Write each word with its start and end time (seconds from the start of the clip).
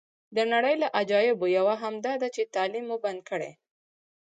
د 0.35 0.37
نړۍ 0.53 0.75
له 0.83 0.87
عجایبو 0.99 1.45
یوه 1.57 1.75
هم 1.83 1.95
داده 2.05 2.27
چې 2.35 2.51
تعلیم 2.55 2.85
مو 2.89 2.97
بند 3.03 3.21
کړی. 3.29 3.51